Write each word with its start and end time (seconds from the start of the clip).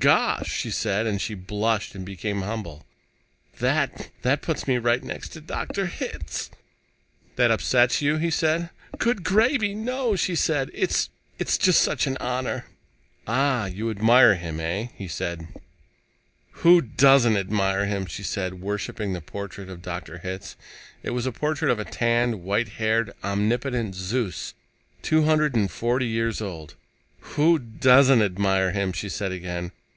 "Gosh" 0.00 0.50
she 0.52 0.72
said, 0.72 1.06
and 1.06 1.22
she 1.22 1.34
blushed 1.34 1.94
and 1.94 2.04
became 2.04 2.42
humble 2.42 2.84
"that 3.60 4.10
that 4.22 4.42
puts 4.42 4.66
me 4.66 4.78
right 4.78 5.02
next 5.02 5.28
to 5.30 5.40
Dr. 5.40 5.86
Hitz." 5.86 6.50
"That 7.36 7.52
upsets 7.52 8.02
you?" 8.02 8.16
he 8.16 8.28
said. 8.30 8.70
"Good 8.98 9.22
gravy, 9.22 9.74
no!" 9.76 10.16
she 10.16 10.34
said. 10.34 10.70
"It's 10.74 11.08
it's 11.38 11.56
just 11.56 11.80
such 11.80 12.06
an 12.08 12.16
honor." 12.18 12.66
"Ah, 13.28 13.66
You... 13.66 13.84
you 13.86 13.90
admire 13.90 14.34
him, 14.34 14.58
eh?" 14.60 14.88
he 14.96 15.06
said. 15.08 15.46
"Who 16.62 16.80
doesn't 16.82 17.36
admire 17.36 17.86
him?" 17.86 18.06
she 18.06 18.24
said, 18.24 18.60
worshiping 18.60 19.12
the 19.12 19.20
portrait 19.22 19.70
of 19.70 19.84
Hitz. 19.84 20.56
It 21.04 21.10
was 21.10 21.24
the 21.24 21.32
portrait 21.32 21.70
of 21.70 21.78
a 21.78 21.84
tanned, 21.84 22.42
white 22.42 22.70
haired, 22.70 23.12
omnipotent 23.22 23.94
Zeus, 23.94 24.52
two 25.00 25.22
hundred 25.22 25.54
and 25.54 25.70
forty 25.70 26.06
years 26.08 26.40
old. 26.42 26.74
"Who 27.34 27.58
doesn't 27.58 28.22
admire 28.22 28.70
him?" 28.72 28.92
she 28.92 29.08
said 29.08 29.32
again. 29.32 29.72